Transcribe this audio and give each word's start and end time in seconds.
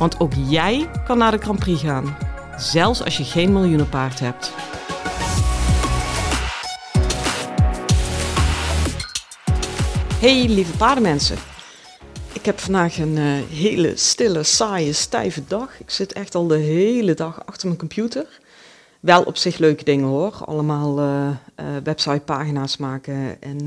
Want 0.00 0.20
ook 0.20 0.32
jij 0.48 0.90
kan 1.04 1.18
naar 1.18 1.30
de 1.30 1.38
Grand 1.38 1.58
Prix 1.58 1.80
gaan, 1.80 2.16
zelfs 2.56 3.04
als 3.04 3.16
je 3.16 3.24
geen 3.24 3.52
miljoenenpaard 3.52 4.20
hebt. 4.20 4.52
Hey 10.14 10.48
lieve 10.48 10.76
paardenmensen. 10.76 11.36
Ik 12.32 12.44
heb 12.44 12.58
vandaag 12.58 12.98
een 12.98 13.16
uh, 13.16 13.42
hele 13.50 13.96
stille, 13.96 14.42
saaie, 14.42 14.92
stijve 14.92 15.42
dag. 15.48 15.80
Ik 15.80 15.90
zit 15.90 16.12
echt 16.12 16.34
al 16.34 16.46
de 16.46 16.58
hele 16.58 17.14
dag 17.14 17.46
achter 17.46 17.66
mijn 17.66 17.78
computer. 17.78 18.40
Wel 19.00 19.22
op 19.22 19.36
zich 19.36 19.58
leuke 19.58 19.84
dingen 19.84 20.06
hoor. 20.06 20.42
Allemaal 20.44 20.98
uh, 20.98 21.26
uh, 21.26 21.66
websitepagina's 21.84 22.76
maken 22.76 23.42
en 23.42 23.66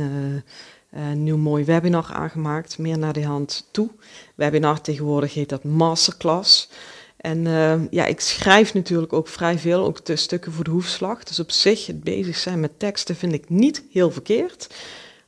een 0.93 1.23
nieuw 1.23 1.38
mooi 1.38 1.63
webinar 1.63 2.09
aangemaakt. 2.13 2.77
Meer 2.77 2.97
naar 2.97 3.13
de 3.13 3.25
hand 3.25 3.67
toe. 3.71 3.89
Webinar 4.35 4.81
tegenwoordig 4.81 5.33
heet 5.33 5.50
dat 5.50 5.63
Masterclass. 5.63 6.69
En 7.17 7.44
ja, 7.91 8.05
ik 8.05 8.19
schrijf 8.19 8.73
natuurlijk 8.73 9.13
ook 9.13 9.27
vrij 9.27 9.59
veel, 9.59 9.85
ook 9.85 10.05
de 10.05 10.16
stukken 10.16 10.52
voor 10.52 10.63
de 10.63 10.69
hoefslag. 10.69 11.23
Dus 11.23 11.39
op 11.39 11.52
zich, 11.52 11.85
het 11.85 12.03
bezig 12.03 12.38
zijn 12.38 12.59
met 12.59 12.80
teksten 12.80 13.16
vind 13.16 13.33
ik 13.33 13.50
niet 13.50 13.83
heel 13.91 14.11
verkeerd. 14.11 14.75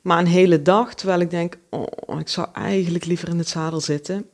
Maar 0.01 0.19
een 0.19 0.27
hele 0.27 0.61
dag, 0.61 0.93
terwijl 0.93 1.19
ik 1.19 1.29
denk, 1.29 1.57
oh, 1.69 2.19
ik 2.19 2.27
zou 2.27 2.47
eigenlijk 2.53 3.05
liever 3.05 3.29
in 3.29 3.37
het 3.37 3.49
zadel 3.49 3.81
zitten. 3.81 4.25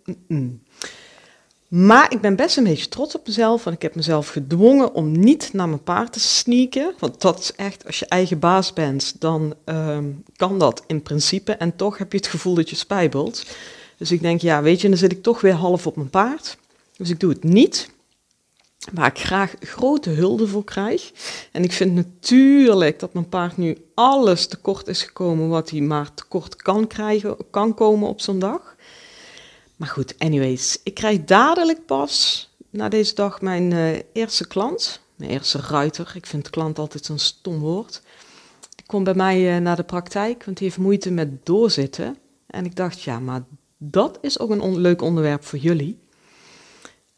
Maar 1.71 2.11
ik 2.13 2.21
ben 2.21 2.35
best 2.35 2.57
een 2.57 2.63
beetje 2.63 2.87
trots 2.87 3.15
op 3.15 3.27
mezelf, 3.27 3.63
want 3.63 3.75
ik 3.75 3.81
heb 3.81 3.95
mezelf 3.95 4.29
gedwongen 4.29 4.93
om 4.93 5.19
niet 5.19 5.53
naar 5.53 5.67
mijn 5.67 5.83
paard 5.83 6.13
te 6.13 6.19
sneaken. 6.19 6.93
Want 6.99 7.21
dat 7.21 7.39
is 7.39 7.53
echt, 7.55 7.85
als 7.85 7.99
je 7.99 8.05
eigen 8.05 8.39
baas 8.39 8.73
bent, 8.73 9.15
dan 9.19 9.55
ehm, 9.65 10.09
kan 10.35 10.59
dat 10.59 10.83
in 10.87 11.01
principe. 11.01 11.51
En 11.51 11.75
toch 11.75 11.97
heb 11.97 12.11
je 12.11 12.17
het 12.17 12.27
gevoel 12.27 12.53
dat 12.53 12.69
je 12.69 12.75
spijbelt. 12.75 13.45
Dus 13.97 14.11
ik 14.11 14.21
denk, 14.21 14.41
ja, 14.41 14.61
weet 14.61 14.81
je, 14.81 14.89
dan 14.89 14.97
zit 14.97 15.11
ik 15.11 15.23
toch 15.23 15.41
weer 15.41 15.53
half 15.53 15.87
op 15.87 15.95
mijn 15.95 16.09
paard. 16.09 16.57
Dus 16.97 17.09
ik 17.09 17.19
doe 17.19 17.29
het 17.29 17.43
niet 17.43 17.89
waar 18.93 19.07
ik 19.07 19.19
graag 19.19 19.55
grote 19.59 20.09
hulde 20.09 20.47
voor 20.47 20.63
krijg. 20.63 21.11
En 21.51 21.63
ik 21.63 21.71
vind 21.71 21.93
natuurlijk 21.93 22.99
dat 22.99 23.13
mijn 23.13 23.29
paard 23.29 23.57
nu 23.57 23.77
alles 23.93 24.47
tekort 24.47 24.87
is 24.87 25.03
gekomen 25.03 25.49
wat 25.49 25.69
hij 25.69 25.81
maar 25.81 26.13
tekort 26.13 26.55
kan 26.55 26.87
krijgen, 26.87 27.37
kan 27.49 27.73
komen 27.73 28.09
op 28.09 28.21
zo'n 28.21 28.39
dag. 28.39 28.75
Maar 29.81 29.89
goed, 29.89 30.15
anyways, 30.17 30.79
ik 30.83 30.93
krijg 30.93 31.23
dadelijk 31.23 31.85
pas 31.85 32.49
na 32.69 32.89
deze 32.89 33.15
dag 33.15 33.41
mijn 33.41 33.71
uh, 33.71 33.99
eerste 34.13 34.47
klant, 34.47 35.01
mijn 35.15 35.31
eerste 35.31 35.59
ruiter. 35.59 36.11
Ik 36.15 36.25
vind 36.25 36.49
klant 36.49 36.79
altijd 36.79 37.05
zo'n 37.05 37.19
stom 37.19 37.59
woord. 37.59 38.01
Die 38.75 38.85
komt 38.85 39.03
bij 39.03 39.13
mij 39.13 39.55
uh, 39.55 39.61
naar 39.61 39.75
de 39.75 39.83
praktijk, 39.83 40.45
want 40.45 40.57
die 40.57 40.67
heeft 40.67 40.79
moeite 40.79 41.11
met 41.11 41.45
doorzitten. 41.45 42.17
En 42.47 42.65
ik 42.65 42.75
dacht, 42.75 43.01
ja, 43.01 43.19
maar 43.19 43.43
dat 43.77 44.17
is 44.21 44.39
ook 44.39 44.49
een 44.49 44.77
leuk 44.77 45.01
onderwerp 45.01 45.45
voor 45.45 45.59
jullie. 45.59 45.99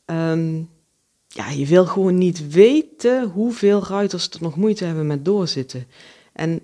Um, 0.06 0.70
ja, 1.28 1.50
je 1.50 1.66
wil 1.66 1.86
gewoon 1.86 2.18
niet 2.18 2.48
weten 2.48 3.30
hoeveel 3.30 3.84
ruiters 3.84 4.30
er 4.30 4.42
nog 4.42 4.56
moeite 4.56 4.86
hebben 4.86 5.08
met 5.08 5.26
doorzitten. 5.26 5.88
En 6.34 6.62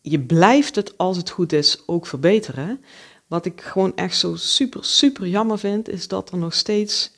je 0.00 0.20
blijft 0.20 0.74
het, 0.74 0.98
als 0.98 1.16
het 1.16 1.30
goed 1.30 1.52
is, 1.52 1.82
ook 1.86 2.06
verbeteren. 2.06 2.80
Wat 3.26 3.46
ik 3.46 3.60
gewoon 3.60 3.96
echt 3.96 4.16
zo 4.16 4.36
super, 4.36 4.84
super 4.84 5.26
jammer 5.26 5.58
vind, 5.58 5.88
is 5.88 6.08
dat 6.08 6.30
er 6.30 6.38
nog 6.38 6.54
steeds 6.54 7.12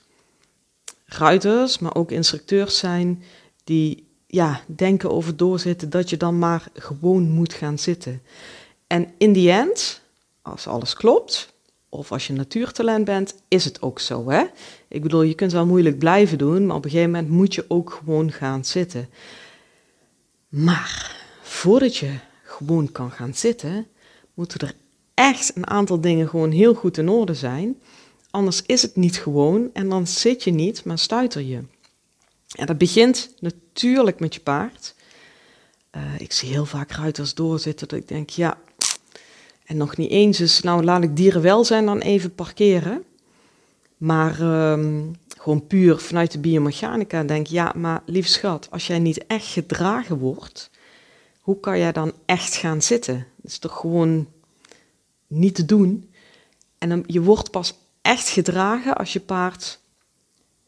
ruiters, 1.04 1.78
maar 1.78 1.94
ook 1.94 2.10
instructeurs 2.10 2.78
zijn 2.78 3.22
die 3.64 4.06
ja, 4.26 4.60
denken 4.66 5.10
over 5.10 5.36
doorzitten 5.36 5.90
dat 5.90 6.10
je 6.10 6.16
dan 6.16 6.38
maar 6.38 6.68
gewoon 6.74 7.30
moet 7.30 7.52
gaan 7.52 7.78
zitten. 7.78 8.22
En 8.86 9.12
in 9.18 9.32
die 9.32 9.50
end, 9.50 10.00
als 10.42 10.66
alles 10.66 10.94
klopt, 10.94 11.54
of 11.88 12.12
als 12.12 12.26
je 12.26 12.32
natuurtalent 12.32 13.04
bent, 13.04 13.34
is 13.48 13.64
het 13.64 13.82
ook 13.82 14.00
zo. 14.00 14.30
Hè? 14.30 14.44
Ik 14.88 15.02
bedoel, 15.02 15.22
je 15.22 15.34
kunt 15.34 15.52
wel 15.52 15.66
moeilijk 15.66 15.98
blijven 15.98 16.38
doen, 16.38 16.66
maar 16.66 16.76
op 16.76 16.84
een 16.84 16.90
gegeven 16.90 17.10
moment 17.10 17.30
moet 17.30 17.54
je 17.54 17.64
ook 17.68 17.90
gewoon 17.90 18.32
gaan 18.32 18.64
zitten. 18.64 19.08
Maar 20.48 21.16
voordat 21.42 21.96
je 21.96 22.14
gewoon 22.42 22.92
kan 22.92 23.10
gaan 23.10 23.34
zitten, 23.34 23.86
moeten 24.34 24.60
er 24.60 24.74
echt 25.16 25.56
een 25.56 25.66
aantal 25.66 26.00
dingen 26.00 26.28
gewoon 26.28 26.50
heel 26.50 26.74
goed 26.74 26.98
in 26.98 27.08
orde 27.08 27.34
zijn. 27.34 27.80
Anders 28.30 28.62
is 28.66 28.82
het 28.82 28.96
niet 28.96 29.16
gewoon 29.16 29.70
en 29.72 29.88
dan 29.88 30.06
zit 30.06 30.44
je 30.44 30.50
niet, 30.50 30.84
maar 30.84 30.98
stuiter 30.98 31.42
je. 31.42 31.62
En 32.56 32.66
dat 32.66 32.78
begint 32.78 33.34
natuurlijk 33.38 34.20
met 34.20 34.34
je 34.34 34.40
paard. 34.40 34.94
Uh, 35.96 36.02
ik 36.18 36.32
zie 36.32 36.48
heel 36.48 36.66
vaak 36.66 36.90
ruiters 36.90 37.34
doorzitten 37.34 37.88
dat 37.88 37.98
ik 37.98 38.08
denk, 38.08 38.30
ja, 38.30 38.58
en 39.64 39.76
nog 39.76 39.96
niet 39.96 40.10
eens 40.10 40.40
is, 40.40 40.60
nou 40.60 40.84
laat 40.84 41.02
ik 41.02 41.16
dierenwelzijn 41.16 41.86
dan 41.86 42.00
even 42.00 42.34
parkeren. 42.34 43.04
Maar 43.96 44.40
um, 44.72 45.16
gewoon 45.38 45.66
puur 45.66 45.98
vanuit 45.98 46.32
de 46.32 46.38
biomechanica 46.38 47.22
denk 47.22 47.46
ja, 47.46 47.72
maar 47.76 48.02
lief 48.06 48.26
schat, 48.26 48.68
als 48.70 48.86
jij 48.86 48.98
niet 48.98 49.26
echt 49.26 49.46
gedragen 49.46 50.18
wordt, 50.18 50.70
hoe 51.40 51.60
kan 51.60 51.78
jij 51.78 51.92
dan 51.92 52.12
echt 52.26 52.54
gaan 52.54 52.82
zitten? 52.82 53.26
Dat 53.36 53.50
is 53.50 53.58
toch 53.58 53.76
gewoon 53.76 54.26
niet 55.26 55.54
te 55.54 55.64
doen. 55.64 56.10
En 56.78 56.88
dan, 56.88 57.04
je 57.06 57.22
wordt 57.22 57.50
pas 57.50 57.78
echt 58.02 58.28
gedragen 58.28 58.96
als 58.96 59.12
je 59.12 59.20
paard 59.20 59.80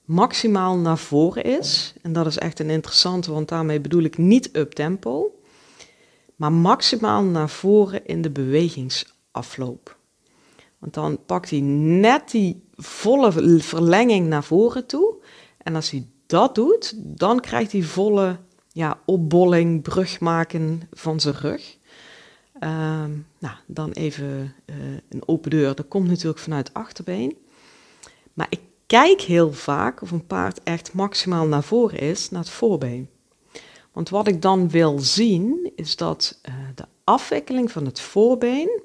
maximaal 0.04 0.76
naar 0.76 0.98
voren 0.98 1.44
is. 1.44 1.94
En 2.02 2.12
dat 2.12 2.26
is 2.26 2.38
echt 2.38 2.60
een 2.60 2.70
interessante, 2.70 3.32
want 3.32 3.48
daarmee 3.48 3.80
bedoel 3.80 4.02
ik 4.02 4.18
niet 4.18 4.56
up 4.56 4.72
tempo 4.72 5.32
maar 6.38 6.52
maximaal 6.52 7.22
naar 7.22 7.48
voren 7.48 8.06
in 8.06 8.22
de 8.22 8.30
bewegingsafloop. 8.30 9.96
Want 10.78 10.94
dan 10.94 11.18
pakt 11.26 11.50
hij 11.50 11.60
net 11.60 12.30
die 12.30 12.64
volle 12.76 13.60
verlenging 13.60 14.28
naar 14.28 14.44
voren 14.44 14.86
toe. 14.86 15.14
En 15.58 15.74
als 15.74 15.90
hij 15.90 16.06
dat 16.26 16.54
doet, 16.54 16.94
dan 16.96 17.40
krijgt 17.40 17.72
hij 17.72 17.82
volle 17.82 18.38
ja, 18.72 19.00
opbolling, 19.04 19.82
brug 19.82 20.20
maken 20.20 20.82
van 20.92 21.20
zijn 21.20 21.34
rug. 21.34 21.77
Ehm, 22.60 23.10
nou, 23.38 23.56
dan 23.66 23.90
even 23.90 24.54
uh, 24.66 24.76
een 25.08 25.22
open 25.26 25.50
deur. 25.50 25.74
Dat 25.74 25.88
komt 25.88 26.08
natuurlijk 26.08 26.38
vanuit 26.38 26.74
achterbeen. 26.74 27.36
Maar 28.34 28.46
ik 28.50 28.60
kijk 28.86 29.20
heel 29.20 29.52
vaak 29.52 30.02
of 30.02 30.10
een 30.10 30.26
paard 30.26 30.62
echt 30.62 30.92
maximaal 30.92 31.46
naar 31.46 31.62
voren 31.62 31.98
is, 31.98 32.30
naar 32.30 32.40
het 32.40 32.50
voorbeen. 32.50 33.08
Want 33.92 34.08
wat 34.08 34.28
ik 34.28 34.42
dan 34.42 34.70
wil 34.70 34.98
zien, 34.98 35.72
is 35.76 35.96
dat 35.96 36.40
uh, 36.48 36.54
de 36.74 36.84
afwikkeling 37.04 37.72
van 37.72 37.84
het 37.84 38.00
voorbeen 38.00 38.82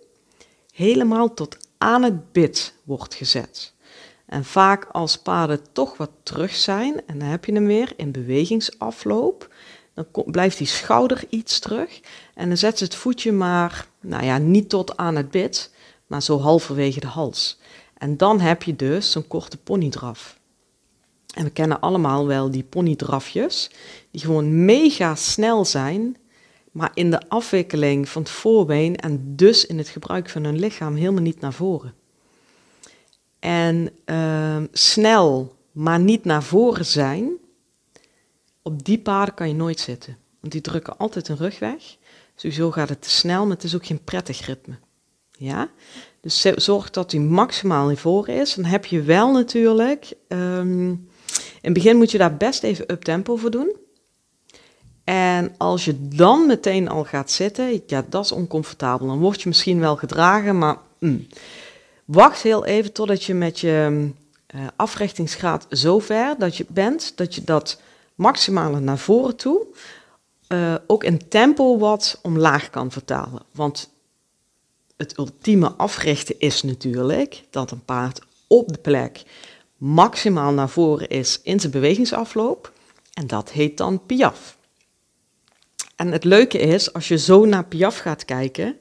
helemaal 0.74 1.34
tot 1.34 1.58
aan 1.78 2.04
het 2.04 2.32
bit 2.32 2.74
wordt 2.84 3.14
gezet. 3.14 3.74
En 4.26 4.46
vaak 4.46 4.86
als 4.92 5.18
paarden 5.18 5.60
toch 5.72 5.98
wat 5.98 6.12
terug 6.24 6.56
zijn, 6.56 7.06
en 7.06 7.20
dan 7.20 7.28
heb 7.28 7.46
je 7.46 7.54
hem 7.54 7.66
weer 7.66 7.94
in 7.96 8.12
bewegingsafloop, 8.12 9.54
dan 9.94 10.06
blijft 10.26 10.58
die 10.58 10.68
schouder 10.68 11.24
iets 11.30 11.60
terug 11.60 12.00
en 12.34 12.48
dan 12.48 12.58
zet 12.58 12.78
ze 12.78 12.84
het 12.84 12.96
voetje 12.96 13.32
maar, 13.32 13.88
nou 14.00 14.24
ja, 14.24 14.38
niet 14.38 14.70
tot 14.70 14.98
aan 14.98 15.16
het 15.16 15.32
bit, 15.32 15.72
maar 16.08 16.22
zo 16.22 16.40
halverwege 16.40 17.00
de 17.00 17.08
hals. 17.08 17.60
En 17.98 18.18
dan 18.18 18.40
heb 18.40 18.64
je 18.64 18.76
dus 18.76 19.12
zo'n 19.12 19.28
korte 19.28 19.58
ponydraf. 19.58 20.40
En 21.34 21.44
we 21.44 21.50
kennen 21.50 21.80
allemaal 21.80 22.28
wel 22.28 22.52
die 22.52 22.64
ponydrafjes, 22.64 23.70
die 24.12 24.22
gewoon 24.22 24.66
mega 24.66 25.16
snel 25.16 25.66
zijn, 25.66 26.18
maar 26.72 26.92
in 26.94 27.12
de 27.12 27.30
afwikkeling 27.30 28.10
van 28.10 28.22
het 28.22 28.32
voorbeen 28.32 28.96
en 28.96 29.36
dus 29.36 29.66
in 29.66 29.78
het 29.78 29.88
gebruik 29.88 30.30
van 30.30 30.44
hun 30.44 30.60
lichaam 30.60 30.96
helemaal 30.96 31.22
niet 31.22 31.40
naar 31.40 31.54
voren. 31.54 31.94
En 33.40 33.90
uh, 34.06 34.58
snel, 34.72 35.56
maar 35.72 36.00
niet 36.00 36.24
naar 36.24 36.44
voren 36.44 36.86
zijn, 36.86 37.32
op 38.64 38.86
die 38.86 39.00
paarden 39.00 39.36
kan 39.36 39.48
je 39.48 39.54
nooit 39.54 39.80
zitten. 39.80 40.18
Want 40.40 40.54
die 40.54 40.62
drukken 40.62 40.98
altijd 40.98 41.28
een 41.28 41.38
rug 41.38 41.60
weg. 41.60 41.98
Sowieso 42.36 42.72
gaat 42.72 42.90
het 42.90 43.02
te 43.02 43.10
snel, 43.10 43.46
maar 43.46 43.56
het 43.56 43.64
is 43.64 43.76
ook 43.76 43.86
geen 43.86 44.04
prettig 44.04 44.46
ritme. 44.46 44.76
Ja? 45.32 45.70
Dus 46.22 46.42
zorg 46.56 46.90
dat 46.90 47.12
hij 47.12 47.22
maximaal 47.22 47.86
naar 47.86 47.96
voren 47.96 48.36
is. 48.36 48.54
Dan 48.54 48.66
heb 48.66 48.86
je 48.86 49.02
wel 49.02 49.32
natuurlijk 49.32 50.14
um, 50.28 51.08
in 51.64 51.70
het 51.70 51.74
begin 51.74 51.98
moet 51.98 52.12
je 52.12 52.18
daar 52.18 52.38
best 52.38 52.64
even 52.64 52.92
up 52.92 53.04
tempo 53.04 53.36
voor 53.36 53.52
doen. 53.52 53.76
En 55.04 55.56
als 55.58 55.86
je 55.86 56.08
dan 56.08 56.48
meteen 56.48 56.90
al 56.90 57.04
gaat 57.04 57.32
zitten, 57.32 57.82
ja, 57.88 58.06
dat 58.10 58.26
is 58.26 58.32
oncomfortabel. 58.32 59.08
Dan 59.08 59.20
word 59.20 59.42
je 59.42 59.48
misschien 59.48 59.80
wel 59.80 59.96
gedragen, 59.96 60.58
maar 60.58 60.78
mm. 61.00 61.28
wacht 62.06 62.42
heel 62.42 62.66
even 62.66 62.92
totdat 62.92 63.24
je 63.24 63.34
met 63.34 63.60
je 63.60 64.10
uh, 64.56 64.62
africhtingsgraad 64.76 65.66
zo 65.70 66.00
ver 66.00 66.36
dat 66.38 66.58
je 66.58 66.66
bent 66.70 67.18
dat 67.18 67.36
je 67.36 67.44
dat 67.44 67.82
maximale 68.16 68.80
naar 68.80 68.98
voren 68.98 69.36
toe 69.36 69.68
uh, 70.54 70.76
ook 70.88 71.04
in 71.04 71.28
tempo 71.28 71.78
wat 71.78 72.20
omlaag 72.22 72.70
kan 72.70 72.92
vertalen. 72.92 73.42
Want 73.52 73.90
het 74.98 75.18
ultieme 75.18 75.72
africhten 75.72 76.40
is 76.40 76.64
natuurlijk 76.64 77.44
dat 77.50 77.72
een 77.72 77.86
paard 77.86 78.22
op 78.48 78.68
de 78.68 78.80
plek 78.80 79.24
maximaal 79.78 80.52
naar 80.52 80.70
voren 80.70 81.10
is 81.10 81.40
in 81.44 81.60
zijn 81.60 81.72
bewegingsafloop. 81.72 82.72
En 83.14 83.28
dat 83.28 83.52
heet 83.52 83.78
dan 83.78 84.06
piaf. 84.06 84.58
En 85.96 86.12
het 86.12 86.24
leuke 86.24 86.58
is, 86.58 86.94
als 86.94 87.08
je 87.08 87.18
zo 87.18 87.46
naar 87.46 87.66
piaf 87.66 87.98
gaat 87.98 88.26
kijken, 88.26 88.78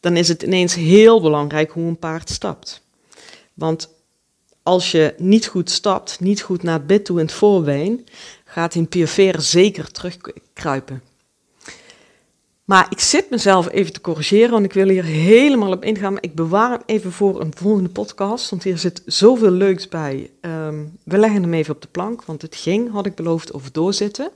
dan 0.00 0.16
is 0.16 0.28
het 0.28 0.42
ineens 0.42 0.74
heel 0.74 1.20
belangrijk 1.20 1.70
hoe 1.70 1.86
een 1.86 1.98
paard 1.98 2.30
stapt. 2.30 2.82
Want 3.54 3.88
als 4.62 4.90
je 4.90 5.14
niet 5.18 5.46
goed 5.46 5.70
stapt, 5.70 6.20
niet 6.20 6.42
goed 6.42 6.62
naar 6.62 6.78
het 6.78 6.86
bit 6.86 7.04
toe 7.04 7.18
in 7.18 7.24
het 7.26 7.34
voorbeen, 7.34 8.06
gaat 8.48 8.74
in 8.74 8.88
piaferen 8.88 9.42
zeker 9.42 9.90
terugkruipen. 9.90 11.02
Maar 12.64 12.86
ik 12.90 13.00
zit 13.00 13.30
mezelf 13.30 13.70
even 13.70 13.92
te 13.92 14.00
corrigeren, 14.00 14.50
want 14.50 14.64
ik 14.64 14.72
wil 14.72 14.88
hier 14.88 15.04
helemaal 15.04 15.72
op 15.72 15.84
ingaan. 15.84 16.12
Maar 16.12 16.22
ik 16.22 16.34
bewaar 16.34 16.70
hem 16.70 16.82
even 16.86 17.12
voor 17.12 17.40
een 17.40 17.52
volgende 17.56 17.88
podcast, 17.88 18.50
want 18.50 18.62
hier 18.62 18.78
zit 18.78 19.02
zoveel 19.06 19.50
leuks 19.50 19.88
bij. 19.88 20.30
Ehm, 20.40 20.84
we 21.02 21.18
leggen 21.18 21.42
hem 21.42 21.54
even 21.54 21.74
op 21.74 21.82
de 21.82 21.88
plank, 21.88 22.24
want 22.24 22.42
het 22.42 22.56
ging, 22.56 22.90
had 22.90 23.06
ik 23.06 23.14
beloofd, 23.14 23.52
over 23.52 23.72
doorzitten. 23.72 24.30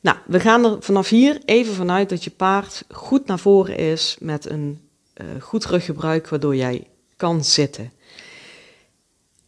Nou, 0.00 0.16
we 0.26 0.40
gaan 0.40 0.64
er 0.64 0.76
vanaf 0.80 1.08
hier 1.08 1.40
even 1.44 1.74
vanuit 1.74 2.08
dat 2.08 2.24
je 2.24 2.30
paard 2.30 2.84
goed 2.90 3.26
naar 3.26 3.38
voren 3.38 3.76
is 3.76 4.16
met 4.20 4.50
een 4.50 4.80
uh, 5.14 5.42
goed 5.42 5.64
ruggebruik, 5.64 6.28
waardoor 6.28 6.56
jij 6.56 6.86
kan 7.16 7.44
zitten. 7.44 7.92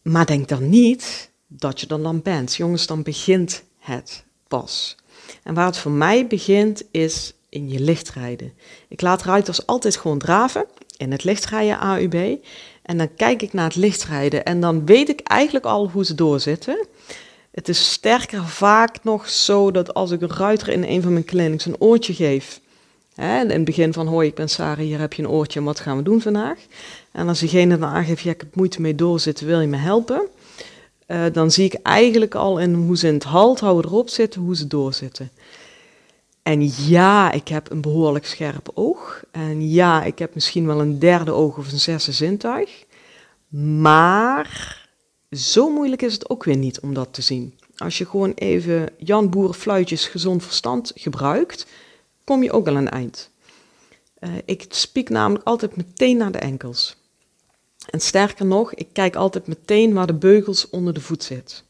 Maar 0.01 0.25
denk 0.25 0.47
dan 0.47 0.69
niet 0.69 1.30
dat 1.57 1.79
je 1.79 1.87
dan 1.87 2.21
bent. 2.21 2.55
Jongens, 2.55 2.87
dan 2.87 3.03
begint 3.03 3.63
het 3.79 4.23
pas. 4.47 4.95
En 5.43 5.53
waar 5.53 5.65
het 5.65 5.77
voor 5.77 5.91
mij 5.91 6.27
begint 6.27 6.83
is 6.91 7.33
in 7.49 7.69
je 7.69 7.79
lichtrijden. 7.79 8.53
Ik 8.87 9.01
laat 9.01 9.23
ruiters 9.23 9.65
altijd 9.65 9.95
gewoon 9.95 10.17
draven 10.17 10.65
in 10.97 11.11
het 11.11 11.23
lichtrijden 11.23 11.79
AUB. 11.79 12.39
En 12.81 12.97
dan 12.97 13.15
kijk 13.15 13.41
ik 13.41 13.53
naar 13.53 13.65
het 13.65 13.75
lichtrijden 13.75 14.45
en 14.45 14.61
dan 14.61 14.85
weet 14.85 15.09
ik 15.09 15.19
eigenlijk 15.19 15.65
al 15.65 15.89
hoe 15.89 16.05
ze 16.05 16.15
doorzitten. 16.15 16.87
Het 17.51 17.69
is 17.69 17.91
sterker 17.91 18.45
vaak 18.45 19.03
nog 19.03 19.29
zo 19.29 19.71
dat 19.71 19.93
als 19.93 20.11
ik 20.11 20.21
een 20.21 20.33
ruiter 20.33 20.69
in 20.69 20.83
een 20.83 21.01
van 21.01 21.13
mijn 21.13 21.25
clinics 21.25 21.65
een 21.65 21.79
oortje 21.79 22.13
geef. 22.13 22.59
Hè, 23.15 23.41
in 23.41 23.49
het 23.49 23.65
begin 23.65 23.93
van, 23.93 24.07
hoi, 24.07 24.27
ik 24.27 24.35
ben 24.35 24.49
Sarah, 24.49 24.85
hier 24.85 24.99
heb 24.99 25.13
je 25.13 25.23
een 25.23 25.29
oortje 25.29 25.63
wat 25.63 25.79
gaan 25.79 25.97
we 25.97 26.03
doen 26.03 26.21
vandaag? 26.21 26.59
En 27.11 27.27
als 27.27 27.39
diegene 27.39 27.77
dan 27.77 27.89
aangeeft, 27.89 28.21
ja, 28.21 28.31
ik 28.31 28.41
heb 28.41 28.55
moeite 28.55 28.81
mee 28.81 28.95
doorzitten, 28.95 29.47
wil 29.47 29.59
je 29.59 29.67
me 29.67 29.77
helpen? 29.77 30.27
Uh, 31.11 31.25
dan 31.33 31.51
zie 31.51 31.65
ik 31.65 31.73
eigenlijk 31.73 32.35
al 32.35 32.59
in 32.59 32.73
hoe 32.73 32.97
ze 32.97 33.07
in 33.07 33.13
het 33.13 33.23
halt 33.23 33.59
houden 33.59 33.91
erop 33.91 34.09
zitten, 34.09 34.41
hoe 34.41 34.55
ze 34.55 34.67
doorzitten. 34.67 35.31
En 36.43 36.71
ja, 36.87 37.31
ik 37.31 37.47
heb 37.47 37.71
een 37.71 37.81
behoorlijk 37.81 38.25
scherp 38.25 38.71
oog. 38.73 39.23
En 39.31 39.69
ja, 39.69 40.03
ik 40.03 40.19
heb 40.19 40.33
misschien 40.33 40.65
wel 40.65 40.81
een 40.81 40.99
derde 40.99 41.31
oog 41.31 41.57
of 41.57 41.71
een 41.71 41.79
zesde 41.79 42.11
zintuig. 42.11 42.85
Maar 43.79 44.79
zo 45.31 45.69
moeilijk 45.69 46.01
is 46.01 46.13
het 46.13 46.29
ook 46.29 46.43
weer 46.43 46.57
niet 46.57 46.79
om 46.79 46.93
dat 46.93 47.13
te 47.13 47.21
zien. 47.21 47.59
Als 47.77 47.97
je 47.97 48.05
gewoon 48.05 48.31
even 48.31 48.89
Jan 48.97 49.29
Boer 49.29 49.53
fluitjes 49.53 50.07
gezond 50.07 50.43
verstand 50.43 50.91
gebruikt, 50.95 51.65
kom 52.23 52.43
je 52.43 52.51
ook 52.51 52.67
al 52.67 52.75
een 52.75 52.89
eind. 52.89 53.29
Uh, 54.19 54.29
ik 54.45 54.65
spiek 54.69 55.09
namelijk 55.09 55.45
altijd 55.45 55.75
meteen 55.75 56.17
naar 56.17 56.31
de 56.31 56.37
enkels. 56.37 56.95
En 57.89 57.99
sterker 57.99 58.45
nog, 58.45 58.73
ik 58.73 58.87
kijk 58.93 59.15
altijd 59.15 59.47
meteen 59.47 59.93
waar 59.93 60.07
de 60.07 60.13
beugels 60.13 60.69
onder 60.69 60.93
de 60.93 61.01
voet 61.01 61.23
zit. 61.23 61.63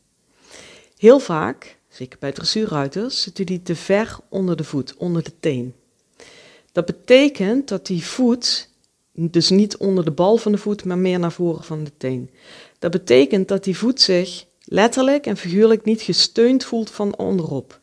Heel 0.98 1.20
vaak 1.20 1.78
zeker 1.90 2.20
bij 2.20 2.32
dressuurruiters, 2.32 3.22
zitten 3.22 3.46
die 3.46 3.62
te 3.62 3.76
ver 3.76 4.18
onder 4.30 4.56
de 4.56 4.64
voet, 4.64 4.96
onder 4.98 5.24
de 5.24 5.34
teen. 5.40 5.74
Dat 6.72 6.86
betekent 6.86 7.68
dat 7.68 7.86
die 7.86 8.06
voet, 8.06 8.70
dus 9.12 9.50
niet 9.50 9.78
onder 9.78 10.06
de 10.06 10.12
bal 10.12 10.38
van 10.38 10.52
de 10.52 10.58
voet, 10.58 10.86
maar 10.86 10.98
meer 10.98 11.20
naar 11.20 11.32
voren 11.32 11.64
van 11.64 11.84
de 11.84 11.92
teen. 11.98 12.30
Dat 12.80 12.92
betekent 12.92 13.48
dat 13.48 13.64
die 13.64 13.78
voet 13.78 14.02
zich 14.02 14.46
letterlijk 14.64 15.26
en 15.26 15.38
figuurlijk 15.38 15.84
niet 15.84 16.02
gesteund 16.02 16.66
voelt 16.66 16.90
van 16.90 17.18
onderop. 17.18 17.80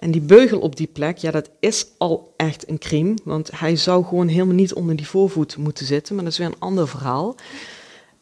En 0.00 0.10
die 0.10 0.20
beugel 0.20 0.58
op 0.58 0.76
die 0.76 0.86
plek, 0.86 1.18
ja, 1.18 1.30
dat 1.30 1.50
is 1.58 1.86
al 1.98 2.32
echt 2.36 2.68
een 2.68 2.78
crime, 2.78 3.14
want 3.24 3.50
hij 3.54 3.76
zou 3.76 4.04
gewoon 4.04 4.28
helemaal 4.28 4.54
niet 4.54 4.74
onder 4.74 4.96
die 4.96 5.06
voorvoet 5.06 5.56
moeten 5.56 5.86
zitten, 5.86 6.14
maar 6.14 6.24
dat 6.24 6.32
is 6.32 6.38
weer 6.38 6.46
een 6.46 6.58
ander 6.58 6.88
verhaal. 6.88 7.28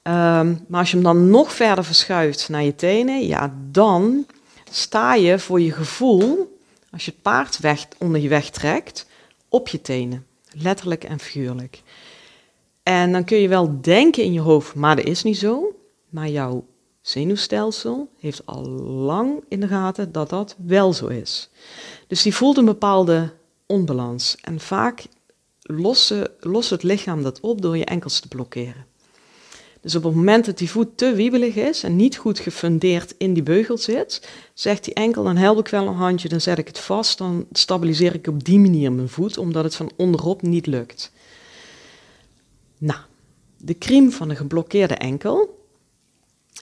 Um, 0.02 0.64
maar 0.68 0.80
als 0.80 0.90
je 0.90 0.94
hem 0.96 1.04
dan 1.04 1.30
nog 1.30 1.52
verder 1.52 1.84
verschuift 1.84 2.48
naar 2.48 2.62
je 2.62 2.74
tenen, 2.74 3.26
ja, 3.26 3.54
dan 3.70 4.26
sta 4.70 5.14
je 5.14 5.38
voor 5.38 5.60
je 5.60 5.72
gevoel, 5.72 6.58
als 6.90 7.04
je 7.04 7.10
het 7.10 7.22
paard 7.22 7.58
weg, 7.58 7.86
onder 7.98 8.20
je 8.20 8.28
weg 8.28 8.50
trekt, 8.50 9.06
op 9.48 9.68
je 9.68 9.80
tenen. 9.80 10.26
Letterlijk 10.52 11.04
en 11.04 11.18
figuurlijk. 11.18 11.82
En 12.82 13.12
dan 13.12 13.24
kun 13.24 13.38
je 13.38 13.48
wel 13.48 13.80
denken 13.80 14.22
in 14.22 14.32
je 14.32 14.40
hoofd, 14.40 14.74
maar 14.74 14.96
dat 14.96 15.04
is 15.04 15.22
niet 15.22 15.38
zo. 15.38 15.76
Maar 16.08 16.28
jouw 16.28 16.64
zenuwstelsel 17.08 18.08
heeft 18.18 18.46
al 18.46 18.62
lang 18.80 19.44
in 19.48 19.60
de 19.60 19.68
gaten 19.68 20.12
dat 20.12 20.30
dat 20.30 20.56
wel 20.64 20.92
zo 20.92 21.06
is. 21.06 21.50
Dus 22.06 22.22
die 22.22 22.34
voelt 22.34 22.56
een 22.56 22.64
bepaalde 22.64 23.32
onbalans. 23.66 24.36
En 24.40 24.60
vaak 24.60 25.06
lost, 25.60 26.70
het 26.70 26.82
lichaam 26.82 27.22
dat 27.22 27.40
op 27.40 27.62
door 27.62 27.76
je 27.76 27.84
enkels 27.84 28.20
te 28.20 28.28
blokkeren. 28.28 28.86
Dus 29.80 29.94
op 29.94 30.02
het 30.02 30.14
moment 30.14 30.44
dat 30.44 30.58
die 30.58 30.70
voet 30.70 30.96
te 30.96 31.14
wiebelig 31.14 31.54
is 31.54 31.82
en 31.82 31.96
niet 31.96 32.16
goed 32.16 32.38
gefundeerd 32.38 33.14
in 33.18 33.34
die 33.34 33.42
beugel 33.42 33.78
zit, 33.78 34.28
zegt 34.54 34.84
die 34.84 34.94
enkel, 34.94 35.24
dan 35.24 35.36
help 35.36 35.58
ik 35.58 35.68
wel 35.68 35.86
een 35.86 35.94
handje, 35.94 36.28
dan 36.28 36.40
zet 36.40 36.58
ik 36.58 36.66
het 36.66 36.78
vast, 36.78 37.18
dan 37.18 37.46
stabiliseer 37.52 38.14
ik 38.14 38.26
op 38.26 38.44
die 38.44 38.58
manier 38.58 38.92
mijn 38.92 39.08
voet, 39.08 39.38
omdat 39.38 39.64
het 39.64 39.74
van 39.74 39.90
onderop 39.96 40.42
niet 40.42 40.66
lukt. 40.66 41.12
Nou, 42.78 43.00
de 43.56 43.74
kriem 43.74 44.12
van 44.12 44.30
een 44.30 44.36
geblokkeerde 44.36 44.94
enkel 44.94 45.57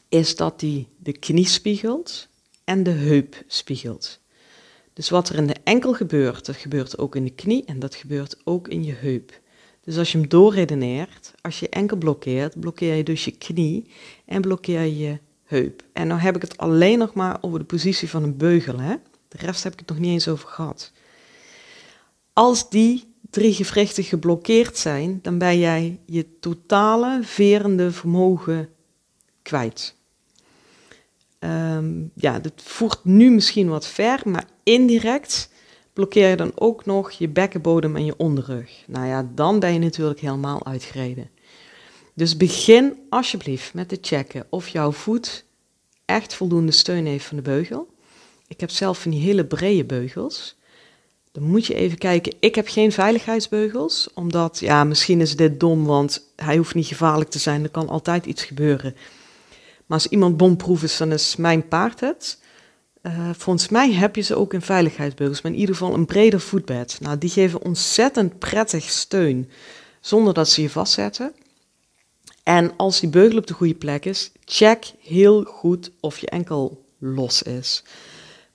is 0.08 0.36
dat 0.36 0.60
die 0.60 0.88
de 0.98 1.12
knie 1.12 1.46
spiegelt 1.46 2.28
en 2.64 2.82
de 2.82 2.90
heup 2.90 3.42
spiegelt. 3.46 4.20
Dus 4.92 5.08
wat 5.08 5.28
er 5.28 5.36
in 5.36 5.46
de 5.46 5.56
enkel 5.64 5.92
gebeurt, 5.92 6.46
dat 6.46 6.56
gebeurt 6.56 6.98
ook 6.98 7.16
in 7.16 7.24
de 7.24 7.34
knie 7.34 7.64
en 7.64 7.78
dat 7.78 7.94
gebeurt 7.94 8.36
ook 8.44 8.68
in 8.68 8.84
je 8.84 8.92
heup. 8.92 9.40
Dus 9.80 9.98
als 9.98 10.12
je 10.12 10.18
hem 10.18 10.28
doorredeneert, 10.28 11.32
als 11.40 11.60
je 11.60 11.68
enkel 11.68 11.96
blokkeert, 11.96 12.60
blokkeer 12.60 12.94
je 12.94 13.02
dus 13.02 13.24
je 13.24 13.30
knie 13.30 13.90
en 14.24 14.40
blokkeer 14.40 14.84
je 14.84 15.18
heup. 15.44 15.82
En 15.92 16.08
nu 16.08 16.14
heb 16.14 16.36
ik 16.36 16.42
het 16.42 16.56
alleen 16.56 16.98
nog 16.98 17.14
maar 17.14 17.38
over 17.40 17.58
de 17.58 17.64
positie 17.64 18.10
van 18.10 18.22
een 18.22 18.36
beugel. 18.36 18.80
Hè? 18.80 18.94
De 19.28 19.36
rest 19.38 19.62
heb 19.62 19.72
ik 19.72 19.78
het 19.78 19.88
nog 19.88 19.98
niet 19.98 20.12
eens 20.12 20.28
over 20.28 20.48
gehad. 20.48 20.92
Als 22.32 22.70
die 22.70 23.14
drie 23.30 23.52
gewrichten 23.52 24.04
geblokkeerd 24.04 24.78
zijn, 24.78 25.18
dan 25.22 25.38
ben 25.38 25.58
jij 25.58 26.00
je 26.06 26.38
totale 26.40 27.20
verende 27.22 27.92
vermogen 27.92 28.68
kwijt. 29.42 29.95
Um, 31.46 32.10
ja, 32.14 32.38
dat 32.38 32.52
voert 32.56 33.04
nu 33.04 33.30
misschien 33.30 33.68
wat 33.68 33.86
ver, 33.86 34.20
maar 34.24 34.44
indirect 34.62 35.50
blokkeer 35.92 36.28
je 36.28 36.36
dan 36.36 36.52
ook 36.54 36.84
nog 36.84 37.10
je 37.10 37.28
bekkenbodem 37.28 37.96
en 37.96 38.04
je 38.04 38.16
onderrug. 38.16 38.70
Nou 38.86 39.06
ja, 39.06 39.30
dan 39.34 39.58
ben 39.58 39.72
je 39.72 39.78
natuurlijk 39.78 40.20
helemaal 40.20 40.66
uitgereden. 40.66 41.30
Dus 42.14 42.36
begin 42.36 42.98
alsjeblieft 43.08 43.74
met 43.74 43.88
te 43.88 43.98
checken 44.00 44.46
of 44.50 44.68
jouw 44.68 44.92
voet 44.92 45.44
echt 46.04 46.34
voldoende 46.34 46.72
steun 46.72 47.06
heeft 47.06 47.24
van 47.24 47.36
de 47.36 47.42
beugel. 47.42 47.88
Ik 48.48 48.60
heb 48.60 48.70
zelf 48.70 49.02
van 49.02 49.10
die 49.10 49.20
hele 49.20 49.44
brede 49.44 49.84
beugels. 49.84 50.56
Dan 51.32 51.42
moet 51.42 51.66
je 51.66 51.74
even 51.74 51.98
kijken. 51.98 52.34
Ik 52.40 52.54
heb 52.54 52.68
geen 52.68 52.92
veiligheidsbeugels, 52.92 54.08
omdat, 54.14 54.58
ja, 54.58 54.84
misschien 54.84 55.20
is 55.20 55.36
dit 55.36 55.60
dom, 55.60 55.84
want 55.84 56.32
hij 56.36 56.56
hoeft 56.56 56.74
niet 56.74 56.86
gevaarlijk 56.86 57.30
te 57.30 57.38
zijn. 57.38 57.62
Er 57.62 57.70
kan 57.70 57.88
altijd 57.88 58.26
iets 58.26 58.44
gebeuren. 58.44 58.96
Maar 59.86 59.98
als 59.98 60.06
iemand 60.06 60.36
bomproef 60.36 60.82
is, 60.82 60.96
dan 60.96 61.12
is 61.12 61.36
mijn 61.36 61.68
paard 61.68 62.00
het. 62.00 62.38
Uh, 63.02 63.30
volgens 63.36 63.68
mij 63.68 63.92
heb 63.92 64.16
je 64.16 64.22
ze 64.22 64.34
ook 64.34 64.54
in 64.54 64.62
veiligheidsbeugels, 64.62 65.42
maar 65.42 65.52
in 65.52 65.58
ieder 65.58 65.74
geval 65.74 65.94
een 65.94 66.06
breder 66.06 66.40
voetbed. 66.40 66.98
Nou, 67.00 67.18
die 67.18 67.30
geven 67.30 67.62
ontzettend 67.62 68.38
prettig 68.38 68.90
steun, 68.90 69.50
zonder 70.00 70.34
dat 70.34 70.48
ze 70.48 70.62
je 70.62 70.70
vastzetten. 70.70 71.32
En 72.42 72.72
als 72.76 73.00
die 73.00 73.08
beugel 73.08 73.38
op 73.38 73.46
de 73.46 73.54
goede 73.54 73.74
plek 73.74 74.04
is, 74.04 74.32
check 74.44 74.92
heel 75.00 75.44
goed 75.44 75.90
of 76.00 76.18
je 76.18 76.28
enkel 76.28 76.84
los 76.98 77.42
is. 77.42 77.84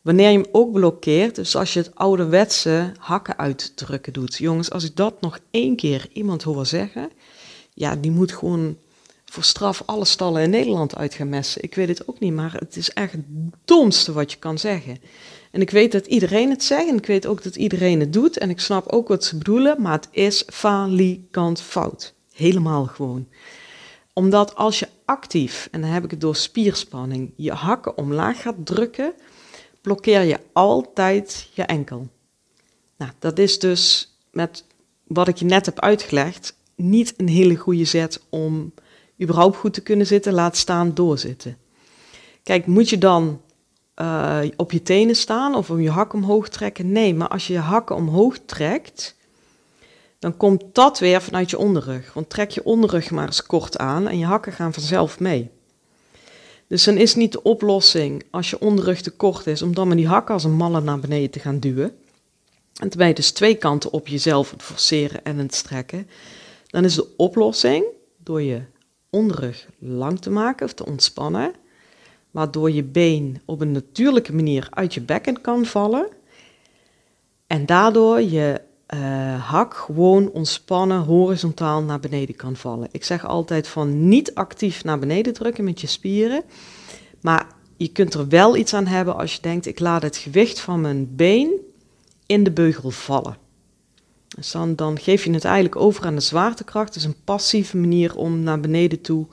Wanneer 0.01 0.29
je 0.29 0.37
hem 0.37 0.47
ook 0.51 0.71
blokkeert, 0.71 1.35
dus 1.35 1.55
als 1.55 1.73
je 1.73 1.79
het 1.79 1.95
ouderwetse 1.95 2.91
hakken 2.97 3.37
uitdrukken 3.37 4.13
doet. 4.13 4.35
Jongens, 4.37 4.71
als 4.71 4.83
ik 4.83 4.95
dat 4.95 5.21
nog 5.21 5.39
één 5.51 5.75
keer 5.75 6.07
iemand 6.13 6.43
hoor 6.43 6.65
zeggen, 6.65 7.09
ja, 7.73 7.95
die 7.95 8.11
moet 8.11 8.31
gewoon 8.31 8.77
voor 9.31 9.43
straf 9.43 9.83
alle 9.85 10.05
stallen 10.05 10.41
in 10.41 10.49
Nederland 10.49 10.95
uit 10.95 11.13
gaan 11.13 11.29
messen. 11.29 11.63
Ik 11.63 11.75
weet 11.75 11.87
het 11.87 12.07
ook 12.07 12.19
niet, 12.19 12.33
maar 12.33 12.53
het 12.53 12.75
is 12.75 12.93
echt 12.93 13.11
het 13.11 13.25
domste 13.65 14.11
wat 14.11 14.31
je 14.31 14.37
kan 14.37 14.57
zeggen. 14.57 14.97
En 15.51 15.61
ik 15.61 15.69
weet 15.69 15.91
dat 15.91 16.05
iedereen 16.05 16.49
het 16.49 16.63
zegt 16.63 16.87
en 16.87 16.97
ik 16.97 17.05
weet 17.05 17.25
ook 17.25 17.43
dat 17.43 17.55
iedereen 17.55 17.99
het 17.99 18.13
doet 18.13 18.37
en 18.37 18.49
ik 18.49 18.59
snap 18.59 18.87
ook 18.87 19.07
wat 19.07 19.23
ze 19.23 19.37
bedoelen, 19.37 19.81
maar 19.81 19.91
het 19.91 20.07
is 20.11 20.43
falikant 20.47 21.61
fout. 21.61 22.13
Helemaal 22.33 22.85
gewoon. 22.85 23.27
Omdat 24.13 24.55
als 24.55 24.79
je 24.79 24.87
actief, 25.05 25.67
en 25.71 25.81
dan 25.81 25.89
heb 25.89 26.03
ik 26.03 26.11
het 26.11 26.21
door 26.21 26.35
spierspanning, 26.35 27.33
je 27.35 27.51
hakken 27.51 27.97
omlaag 27.97 28.41
gaat 28.41 28.65
drukken, 28.65 29.13
blokkeer 29.81 30.21
je 30.21 30.39
altijd 30.53 31.49
je 31.53 31.63
enkel. 31.63 32.07
Nou, 32.97 33.11
dat 33.19 33.39
is 33.39 33.59
dus 33.59 34.15
met 34.31 34.63
wat 35.07 35.27
ik 35.27 35.37
je 35.37 35.45
net 35.45 35.65
heb 35.65 35.79
uitgelegd 35.79 36.55
niet 36.75 37.13
een 37.17 37.27
hele 37.27 37.55
goede 37.55 37.85
zet 37.85 38.21
om 38.29 38.73
überhaupt 39.21 39.57
goed 39.57 39.73
te 39.73 39.81
kunnen 39.81 40.07
zitten, 40.07 40.33
laat 40.33 40.57
staan 40.57 40.93
doorzitten. 40.93 41.57
Kijk, 42.43 42.65
moet 42.65 42.89
je 42.89 42.97
dan 42.97 43.41
uh, 44.01 44.39
op 44.55 44.71
je 44.71 44.83
tenen 44.83 45.15
staan 45.15 45.55
of 45.55 45.69
om 45.69 45.81
je 45.81 45.89
hak 45.89 46.13
omhoog 46.13 46.49
trekken? 46.49 46.91
Nee, 46.91 47.15
maar 47.15 47.27
als 47.27 47.47
je 47.47 47.53
je 47.53 47.59
hakken 47.59 47.95
omhoog 47.95 48.37
trekt, 48.45 49.15
dan 50.19 50.37
komt 50.37 50.63
dat 50.73 50.99
weer 50.99 51.21
vanuit 51.21 51.49
je 51.49 51.57
onderrug. 51.57 52.13
Want 52.13 52.29
trek 52.29 52.51
je 52.51 52.63
onderrug 52.63 53.11
maar 53.11 53.25
eens 53.25 53.45
kort 53.45 53.77
aan 53.77 54.07
en 54.07 54.17
je 54.17 54.25
hakken 54.25 54.53
gaan 54.53 54.73
vanzelf 54.73 55.19
mee. 55.19 55.49
Dus 56.67 56.83
dan 56.83 56.97
is 56.97 57.15
niet 57.15 57.31
de 57.31 57.43
oplossing 57.43 58.23
als 58.29 58.49
je 58.49 58.59
onderrug 58.59 59.01
te 59.01 59.11
kort 59.11 59.47
is, 59.47 59.61
om 59.61 59.73
dan 59.73 59.87
met 59.87 59.97
die 59.97 60.07
hakken 60.07 60.33
als 60.33 60.43
een 60.43 60.55
malle 60.55 60.81
naar 60.81 60.99
beneden 60.99 61.29
te 61.29 61.39
gaan 61.39 61.59
duwen. 61.59 61.95
En 62.81 62.89
terwijl 62.89 63.09
je 63.09 63.15
dus 63.15 63.31
twee 63.31 63.55
kanten 63.55 63.91
op 63.91 64.07
jezelf 64.07 64.53
forceren 64.57 65.23
en 65.23 65.37
het 65.37 65.55
strekken, 65.55 66.07
dan 66.67 66.83
is 66.83 66.95
de 66.95 67.07
oplossing 67.17 67.85
door 68.23 68.41
je 68.41 68.61
onderrug 69.11 69.67
lang 69.79 70.19
te 70.19 70.29
maken 70.29 70.65
of 70.65 70.73
te 70.73 70.85
ontspannen, 70.85 71.53
waardoor 72.31 72.71
je 72.71 72.83
been 72.83 73.41
op 73.45 73.61
een 73.61 73.71
natuurlijke 73.71 74.33
manier 74.33 74.67
uit 74.69 74.93
je 74.93 75.01
bekken 75.01 75.41
kan 75.41 75.65
vallen 75.65 76.07
en 77.47 77.65
daardoor 77.65 78.21
je 78.21 78.61
uh, 78.93 79.49
hak 79.49 79.73
gewoon 79.73 80.31
ontspannen 80.31 80.99
horizontaal 80.99 81.83
naar 81.83 81.99
beneden 81.99 82.35
kan 82.35 82.55
vallen. 82.55 82.87
Ik 82.91 83.03
zeg 83.03 83.25
altijd 83.25 83.67
van 83.67 84.07
niet 84.07 84.35
actief 84.35 84.83
naar 84.83 84.99
beneden 84.99 85.33
drukken 85.33 85.63
met 85.63 85.81
je 85.81 85.87
spieren, 85.87 86.43
maar 87.21 87.47
je 87.77 87.87
kunt 87.87 88.13
er 88.13 88.27
wel 88.27 88.55
iets 88.55 88.73
aan 88.73 88.87
hebben 88.87 89.17
als 89.17 89.35
je 89.35 89.41
denkt 89.41 89.65
ik 89.65 89.79
laat 89.79 90.01
het 90.01 90.17
gewicht 90.17 90.59
van 90.59 90.81
mijn 90.81 91.15
been 91.15 91.51
in 92.25 92.43
de 92.43 92.51
beugel 92.51 92.89
vallen. 92.91 93.37
Dus 94.35 94.51
dan, 94.75 94.99
geef 94.99 95.23
je 95.23 95.31
het 95.31 95.45
eigenlijk 95.45 95.75
over 95.75 96.05
aan 96.05 96.15
de 96.15 96.21
zwaartekracht. 96.21 96.95
Is 96.95 97.03
een 97.03 97.23
passieve 97.23 97.77
manier 97.77 98.15
om 98.15 98.39
naar 98.39 98.59
beneden 98.59 99.01
toe 99.01 99.25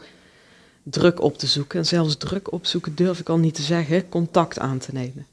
druk 0.82 1.20
op 1.20 1.38
te 1.38 1.46
zoeken. 1.46 1.78
En 1.78 1.86
zelfs 1.86 2.16
druk 2.16 2.52
opzoeken 2.52 2.94
durf 2.94 3.20
ik 3.20 3.28
al 3.28 3.38
niet 3.38 3.54
te 3.54 3.62
zeggen, 3.62 4.08
contact 4.08 4.58
aan 4.58 4.78
te 4.78 4.92
nemen. 4.92 5.26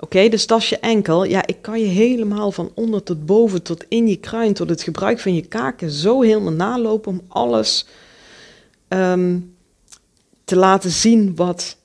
Oké, 0.00 0.28
dus 0.28 0.46
dat 0.46 0.60
is 0.60 0.68
je 0.68 0.78
enkel. 0.78 1.24
Ja, 1.24 1.46
ik 1.46 1.62
kan 1.62 1.80
je 1.80 1.86
helemaal 1.86 2.52
van 2.52 2.70
onder 2.74 3.02
tot 3.02 3.26
boven, 3.26 3.62
tot 3.62 3.84
in 3.88 4.08
je 4.08 4.16
kruin, 4.16 4.54
tot 4.54 4.68
het 4.68 4.82
gebruik 4.82 5.20
van 5.20 5.34
je 5.34 5.46
kaken 5.46 5.90
zo 5.90 6.22
helemaal 6.22 6.52
nalopen 6.52 7.12
om 7.12 7.22
alles 7.28 7.86
ehm, 8.88 9.38
te 10.44 10.56
laten 10.56 10.90
zien 10.90 11.36
wat 11.36 11.76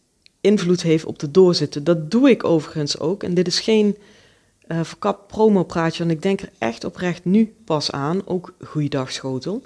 invloed 0.41 0.81
heeft 0.81 1.05
op 1.05 1.19
de 1.19 1.31
doorzitten. 1.31 1.84
Dat 1.84 2.12
doe 2.12 2.29
ik 2.29 2.43
overigens 2.43 3.00
ook. 3.00 3.24
En 3.24 3.34
dit 3.34 3.48
is 3.48 3.60
geen 3.60 3.98
uh, 4.71 4.79
verkapt 4.83 5.27
promopraatje, 5.27 6.03
want 6.03 6.15
ik 6.15 6.21
denk 6.21 6.41
er 6.41 6.49
echt 6.57 6.83
oprecht 6.83 7.25
nu 7.25 7.55
pas 7.65 7.91
aan. 7.91 8.27
Ook 8.27 8.53
goeiedag 8.63 9.11
schotel. 9.11 9.63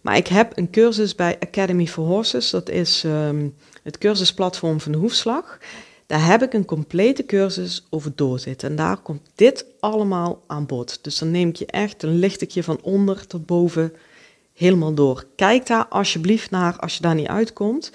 Maar 0.00 0.16
ik 0.16 0.26
heb 0.26 0.52
een 0.54 0.70
cursus 0.70 1.14
bij 1.14 1.36
Academy 1.40 1.86
for 1.86 2.06
Horses. 2.06 2.50
Dat 2.50 2.68
is 2.68 3.04
ehm, 3.04 3.48
het 3.82 3.98
cursusplatform 3.98 4.80
van 4.80 4.92
de 4.92 4.98
Hoefslag. 4.98 5.58
Daar 6.06 6.26
heb 6.26 6.42
ik 6.42 6.52
een 6.52 6.64
complete 6.64 7.26
cursus 7.26 7.86
over 7.90 8.12
doorzitten. 8.14 8.68
En 8.68 8.76
daar 8.76 8.96
komt 8.96 9.20
dit 9.34 9.64
allemaal 9.80 10.42
aan 10.46 10.66
bod. 10.66 10.98
Dus 11.02 11.18
dan 11.18 11.30
neem 11.30 11.48
ik 11.48 11.56
je 11.56 11.66
echt, 11.66 12.00
dan 12.00 12.18
licht 12.18 12.40
ik 12.40 12.50
je 12.50 12.62
van 12.62 12.78
onder 12.82 13.26
tot 13.26 13.46
boven 13.46 13.92
helemaal 14.54 14.94
door. 14.94 15.24
Kijk 15.36 15.66
daar 15.66 15.86
alsjeblieft 15.86 16.50
naar 16.50 16.76
als 16.78 16.94
je 16.96 17.02
daar 17.02 17.14
niet 17.14 17.26
uitkomt. 17.26 17.92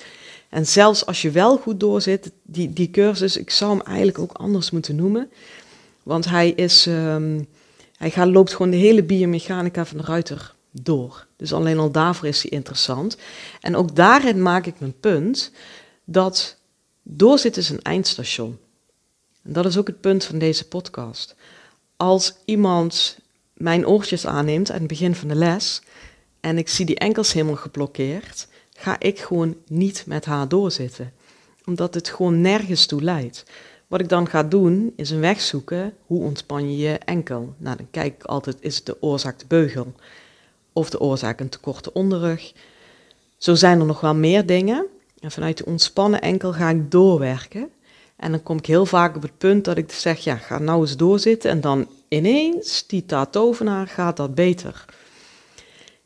En 0.49 0.67
zelfs 0.67 1.05
als 1.05 1.21
je 1.21 1.31
wel 1.31 1.57
goed 1.57 1.79
doorzit, 1.79 2.31
die, 2.43 2.73
die 2.73 2.91
cursus, 2.91 3.37
ik 3.37 3.49
zou 3.49 3.77
hem 3.77 3.85
eigenlijk 3.85 4.19
ook 4.19 4.31
anders 4.31 4.71
moeten 4.71 4.95
noemen. 4.95 5.29
Want 6.07 6.25
hij, 6.25 6.49
is, 6.49 6.85
um, 6.85 7.47
hij 7.97 8.09
gaat, 8.09 8.27
loopt 8.27 8.51
gewoon 8.51 8.71
de 8.71 8.77
hele 8.77 9.03
biomechanica 9.03 9.85
van 9.85 9.97
de 9.97 10.03
ruiter 10.03 10.53
door. 10.71 11.27
Dus 11.37 11.53
alleen 11.53 11.77
al 11.77 11.91
daarvoor 11.91 12.27
is 12.27 12.41
hij 12.41 12.51
interessant. 12.51 13.17
En 13.61 13.75
ook 13.75 13.95
daarin 13.95 14.41
maak 14.41 14.65
ik 14.65 14.79
mijn 14.79 14.99
punt 14.99 15.51
dat 16.03 16.57
doorzitten 17.03 17.61
is 17.61 17.69
een 17.69 17.81
eindstation. 17.81 18.57
En 19.43 19.53
dat 19.53 19.65
is 19.65 19.77
ook 19.77 19.87
het 19.87 20.01
punt 20.01 20.23
van 20.23 20.37
deze 20.37 20.67
podcast. 20.67 21.35
Als 21.97 22.33
iemand 22.45 23.17
mijn 23.53 23.87
oortjes 23.87 24.27
aanneemt 24.27 24.71
aan 24.71 24.79
het 24.79 24.87
begin 24.87 25.15
van 25.15 25.27
de 25.27 25.35
les 25.35 25.81
en 26.39 26.57
ik 26.57 26.69
zie 26.69 26.85
die 26.85 26.99
enkels 26.99 27.33
helemaal 27.33 27.55
geblokkeerd, 27.55 28.47
ga 28.73 28.99
ik 28.99 29.19
gewoon 29.19 29.55
niet 29.67 30.03
met 30.05 30.25
haar 30.25 30.47
doorzitten. 30.47 31.13
Omdat 31.65 31.93
het 31.93 32.09
gewoon 32.09 32.41
nergens 32.41 32.85
toe 32.85 33.03
leidt. 33.03 33.43
Wat 33.87 33.99
ik 33.99 34.09
dan 34.09 34.27
ga 34.27 34.43
doen, 34.43 34.93
is 34.95 35.09
een 35.09 35.19
weg 35.19 35.41
zoeken. 35.41 35.93
Hoe 36.05 36.23
ontspan 36.23 36.71
je 36.71 36.77
je 36.77 36.97
enkel? 36.97 37.53
Nou, 37.57 37.77
dan 37.77 37.87
kijk 37.91 38.15
ik 38.15 38.23
altijd, 38.23 38.57
is 38.59 38.75
het 38.75 38.85
de 38.85 39.01
oorzaak 39.01 39.39
de 39.39 39.45
beugel? 39.47 39.93
Of 40.73 40.89
de 40.89 40.99
oorzaak 40.99 41.39
een 41.39 41.49
tekorte 41.49 41.93
onderrug? 41.93 42.53
Zo 43.37 43.55
zijn 43.55 43.79
er 43.79 43.85
nog 43.85 44.01
wel 44.01 44.15
meer 44.15 44.45
dingen. 44.45 44.85
En 45.19 45.31
vanuit 45.31 45.57
de 45.57 45.65
ontspannen 45.65 46.21
enkel 46.21 46.53
ga 46.53 46.69
ik 46.69 46.91
doorwerken. 46.91 47.69
En 48.15 48.31
dan 48.31 48.43
kom 48.43 48.57
ik 48.57 48.65
heel 48.65 48.85
vaak 48.85 49.15
op 49.15 49.21
het 49.21 49.37
punt 49.37 49.65
dat 49.65 49.77
ik 49.77 49.91
zeg, 49.91 50.19
ja, 50.19 50.35
ga 50.35 50.59
nou 50.59 50.81
eens 50.81 50.97
doorzitten. 50.97 51.51
En 51.51 51.61
dan 51.61 51.87
ineens, 52.07 52.87
die 52.87 53.05
tovenaar, 53.29 53.87
gaat 53.87 54.17
dat 54.17 54.35
beter. 54.35 54.85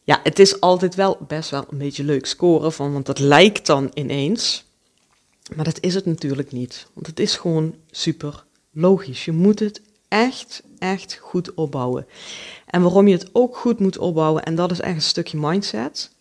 Ja, 0.03 0.19
het 0.23 0.39
is 0.39 0.59
altijd 0.59 0.95
wel 0.95 1.17
best 1.27 1.49
wel 1.49 1.65
een 1.69 1.77
beetje 1.77 2.03
leuk 2.03 2.25
scoren 2.25 2.73
van, 2.73 2.93
want 2.93 3.05
dat 3.05 3.19
lijkt 3.19 3.65
dan 3.65 3.91
ineens. 3.93 4.65
Maar 5.55 5.65
dat 5.65 5.79
is 5.81 5.95
het 5.95 6.05
natuurlijk 6.05 6.51
niet. 6.51 6.87
Want 6.93 7.07
het 7.07 7.19
is 7.19 7.35
gewoon 7.35 7.75
super 7.91 8.45
logisch. 8.71 9.25
Je 9.25 9.31
moet 9.31 9.59
het 9.59 9.81
echt, 10.07 10.63
echt 10.79 11.17
goed 11.21 11.53
opbouwen. 11.53 12.05
En 12.65 12.81
waarom 12.81 13.07
je 13.07 13.17
het 13.17 13.29
ook 13.31 13.57
goed 13.57 13.79
moet 13.79 13.97
opbouwen, 13.97 14.43
en 14.43 14.55
dat 14.55 14.71
is 14.71 14.79
echt 14.79 14.95
een 14.95 15.01
stukje 15.01 15.37
mindset. 15.37 16.11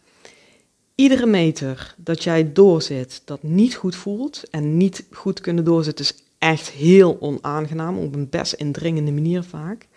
Iedere 0.94 1.26
meter 1.26 1.94
dat 1.96 2.24
jij 2.24 2.52
doorzit 2.52 3.22
dat 3.24 3.42
niet 3.42 3.74
goed 3.74 3.94
voelt 3.94 4.42
en 4.50 4.76
niet 4.76 5.06
goed 5.10 5.40
kunnen 5.40 5.64
doorzetten, 5.64 6.04
is 6.04 6.24
echt 6.38 6.68
heel 6.68 7.16
onaangenaam, 7.20 7.98
op 7.98 8.14
een 8.14 8.28
best 8.28 8.52
indringende 8.52 9.12
manier 9.12 9.42
vaak. 9.42 9.88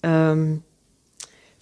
Um, 0.00 0.64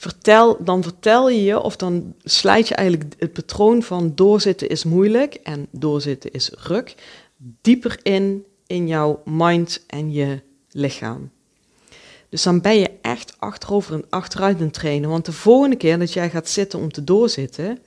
vertel, 0.00 0.64
dan 0.64 0.82
vertel 0.82 1.30
je 1.30 1.42
je, 1.42 1.60
of 1.60 1.76
dan 1.76 2.14
slijt 2.22 2.68
je 2.68 2.74
eigenlijk 2.74 3.14
het 3.18 3.32
patroon 3.32 3.82
van 3.82 4.12
doorzitten 4.14 4.68
is 4.68 4.84
moeilijk 4.84 5.34
en 5.34 5.66
doorzitten 5.70 6.30
is 6.30 6.50
ruk, 6.56 6.94
dieper 7.36 7.98
in 8.02 8.44
in 8.66 8.86
jouw 8.86 9.22
mind 9.24 9.84
en 9.86 10.12
je 10.12 10.40
lichaam. 10.70 11.30
Dus 12.28 12.42
dan 12.42 12.60
ben 12.60 12.78
je 12.78 12.90
echt 13.02 13.34
achterover 13.38 13.94
en 13.94 14.04
achteruit 14.10 14.60
aan 14.60 14.70
trainen. 14.70 15.10
Want 15.10 15.24
de 15.24 15.32
volgende 15.32 15.76
keer 15.76 15.98
dat 15.98 16.12
jij 16.12 16.30
gaat 16.30 16.48
zitten 16.48 16.78
om 16.78 16.92
te 16.92 17.04
doorzitten, 17.04 17.78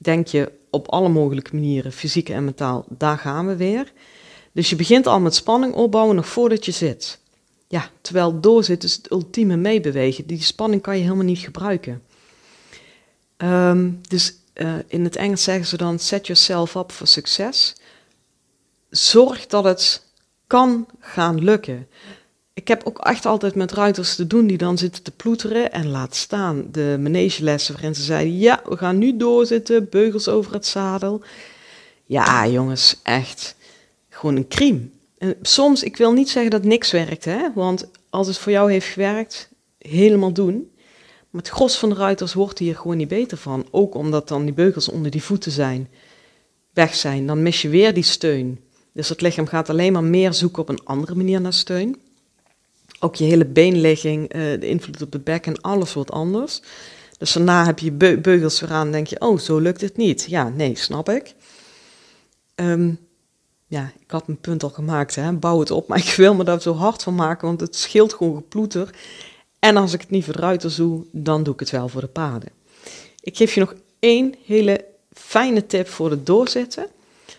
denk 0.00 0.26
je 0.26 0.52
op 0.70 0.88
alle 0.88 1.08
mogelijke 1.08 1.54
manieren, 1.54 1.92
fysiek 1.92 2.28
en 2.28 2.44
mentaal, 2.44 2.84
daar 2.88 3.18
gaan 3.18 3.46
we 3.46 3.56
weer. 3.56 3.92
Dus 4.52 4.70
je 4.70 4.76
begint 4.76 5.06
al 5.06 5.20
met 5.20 5.34
spanning 5.34 5.74
opbouwen 5.74 6.16
nog 6.16 6.28
voordat 6.28 6.64
je 6.64 6.72
zit. 6.72 7.18
Ja, 7.68 7.90
terwijl 8.00 8.40
doorzitten 8.40 8.88
is 8.88 8.94
het 8.94 9.10
ultieme 9.10 9.56
meebewegen. 9.56 10.26
Die 10.26 10.42
spanning 10.42 10.82
kan 10.82 10.96
je 10.96 11.02
helemaal 11.02 11.24
niet 11.24 11.38
gebruiken. 11.38 12.02
Ehm, 13.36 13.90
dus 14.08 14.34
uh, 14.54 14.74
in 14.86 15.04
het 15.04 15.16
Engels 15.16 15.42
zeggen 15.42 15.66
ze 15.66 15.76
dan 15.76 15.98
set 15.98 16.26
yourself 16.26 16.74
up 16.74 16.92
for 16.92 17.06
success. 17.06 17.74
Zorg 18.90 19.46
dat 19.46 19.64
het 19.64 20.02
kan 20.46 20.86
gaan 21.00 21.44
lukken. 21.44 21.88
Ik 22.54 22.68
heb 22.68 22.84
ook 22.84 22.98
echt 22.98 23.26
altijd 23.26 23.54
met 23.54 23.72
ruiters 23.72 24.14
te 24.14 24.26
doen 24.26 24.46
die 24.46 24.58
dan 24.58 24.78
zitten 24.78 25.02
te 25.02 25.10
ploeteren 25.10 25.72
en 25.72 25.88
laat 25.88 26.14
staan 26.14 26.68
de 26.72 26.96
manegelessen 27.00 27.74
waarin 27.74 27.94
ze 27.94 28.02
zeiden, 28.02 28.38
ja, 28.38 28.62
we 28.68 28.76
gaan 28.76 28.98
nu 28.98 29.16
doorzitten, 29.16 29.88
beugels 29.90 30.28
over 30.28 30.52
het 30.52 30.66
zadel. 30.66 31.22
Ja, 32.04 32.46
jongens, 32.46 33.00
echt, 33.02 33.56
gewoon 34.08 34.36
een 34.36 34.48
crime. 34.48 34.88
Soms, 35.42 35.82
ik 35.82 35.96
wil 35.96 36.12
niet 36.12 36.30
zeggen 36.30 36.50
dat 36.50 36.64
niks 36.64 36.90
werkt, 36.90 37.24
hè? 37.24 37.52
want 37.54 37.90
als 38.10 38.26
het 38.26 38.38
voor 38.38 38.52
jou 38.52 38.72
heeft 38.72 38.86
gewerkt, 38.86 39.48
helemaal 39.78 40.32
doen. 40.32 40.70
Maar 41.30 41.42
het 41.42 41.50
gros 41.50 41.78
van 41.78 41.88
de 41.88 41.94
ruiters 41.94 42.34
wordt 42.34 42.58
hier 42.58 42.76
gewoon 42.76 42.96
niet 42.96 43.08
beter 43.08 43.38
van. 43.38 43.66
Ook 43.70 43.94
omdat 43.94 44.28
dan 44.28 44.44
die 44.44 44.54
beugels 44.54 44.88
onder 44.88 45.10
die 45.10 45.22
voeten 45.22 45.52
zijn, 45.52 45.88
weg 46.72 46.94
zijn. 46.94 47.26
Dan 47.26 47.42
mis 47.42 47.62
je 47.62 47.68
weer 47.68 47.94
die 47.94 48.02
steun. 48.02 48.60
Dus 48.92 49.08
het 49.08 49.20
lichaam 49.20 49.46
gaat 49.46 49.68
alleen 49.68 49.92
maar 49.92 50.04
meer 50.04 50.32
zoeken 50.32 50.62
op 50.62 50.68
een 50.68 50.84
andere 50.84 51.14
manier 51.14 51.40
naar 51.40 51.52
steun. 51.52 51.96
Ook 53.00 53.14
je 53.14 53.24
hele 53.24 53.46
beenligging, 53.46 54.28
eh, 54.28 54.40
de 54.40 54.66
invloed 54.68 55.02
op 55.02 55.12
de 55.12 55.18
bek 55.18 55.46
en 55.46 55.60
alles 55.60 55.92
wordt 55.92 56.10
anders. 56.10 56.60
Dus 57.18 57.32
daarna 57.32 57.64
heb 57.64 57.78
je 57.78 57.92
beugels 58.20 58.60
weer 58.60 58.70
aan 58.70 58.86
en 58.86 58.92
denk 58.92 59.06
je, 59.06 59.20
oh, 59.20 59.38
zo 59.38 59.58
lukt 59.58 59.80
het 59.80 59.96
niet. 59.96 60.24
Ja, 60.28 60.48
nee, 60.48 60.76
snap 60.76 61.08
ik. 61.08 61.34
Um, 62.54 62.98
ja, 63.66 63.92
ik 64.00 64.10
had 64.10 64.26
mijn 64.26 64.40
punt 64.40 64.62
al 64.62 64.70
gemaakt, 64.70 65.14
hè, 65.14 65.32
bouw 65.32 65.60
het 65.60 65.70
op, 65.70 65.88
maar 65.88 65.98
ik 65.98 66.14
wil 66.16 66.34
me 66.34 66.44
daar 66.44 66.60
zo 66.60 66.74
hard 66.74 67.02
van 67.02 67.14
maken, 67.14 67.46
want 67.46 67.60
het 67.60 67.76
scheelt 67.76 68.12
gewoon 68.12 68.36
geploeter. 68.36 68.90
En 69.58 69.76
als 69.76 69.92
ik 69.92 70.00
het 70.00 70.10
niet 70.10 70.24
voor 70.24 70.34
de 70.34 70.40
ruiters 70.40 70.74
doe, 70.74 71.04
dan 71.12 71.42
doe 71.42 71.54
ik 71.54 71.60
het 71.60 71.70
wel 71.70 71.88
voor 71.88 72.00
de 72.00 72.06
paden. 72.06 72.50
Ik 73.20 73.36
geef 73.36 73.54
je 73.54 73.60
nog 73.60 73.74
één 73.98 74.34
hele 74.44 74.84
fijne 75.12 75.66
tip 75.66 75.88
voor 75.88 76.10
het 76.10 76.26
doorzitten. 76.26 76.86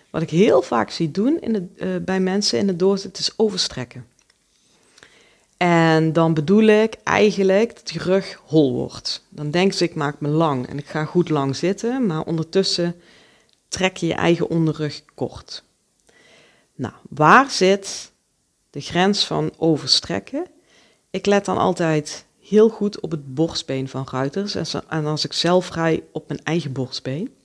Wat 0.10 0.22
ik 0.22 0.30
heel 0.30 0.62
vaak 0.62 0.90
zie 0.90 1.12
doen 1.12 1.40
in 1.42 1.72
uh, 1.76 1.96
bij 2.02 2.20
mensen 2.20 2.60
in 2.60 2.68
het 2.68 2.80
doorzitten 2.80 3.24
is 3.24 3.34
overstrekken. 3.36 4.06
En 5.58 6.14
dan 6.14 6.34
bedoel 6.34 6.64
ik 6.64 6.96
eigenlijk 7.04 7.76
dat 7.76 7.90
je 7.90 8.00
rug 8.00 8.42
hol 8.46 8.74
wordt. 8.74 9.24
Dan 9.30 9.52
denk 9.52 9.72
je, 9.72 9.86
ik 9.86 9.96
maak 9.96 10.20
me 10.20 10.28
lang 10.28 10.68
en 10.68 10.78
ik 10.78 10.88
ga 10.88 11.06
goed 11.06 11.30
lang 11.30 11.56
zitten, 11.56 12.06
maar 12.06 12.24
ondertussen 12.24 12.96
trek 13.68 13.98
je 13.98 14.06
je 14.06 14.14
eigen 14.14 14.50
onderrug 14.50 15.04
kort. 15.14 15.64
Nou, 16.78 16.94
waar 17.10 17.52
zit 17.52 18.12
de 18.70 18.82
grens 18.82 19.26
van 19.26 19.52
overstrekken? 19.58 20.46
Ik 21.10 21.26
let 21.26 21.46
dan 21.46 21.58
altijd 21.58 22.26
heel 22.40 22.70
goed 22.70 23.00
op 23.00 23.12
het 23.12 23.34
borstbeen 23.34 23.90
van 23.90 24.08
ruiters 24.12 24.56
en 24.88 25.06
als 25.06 25.26
ik 25.26 25.34
zelf 25.34 25.72
rij 25.72 26.04
op 26.12 26.28
mijn 26.28 26.44
eigen 26.44 26.72
borstbeen. 26.72 27.36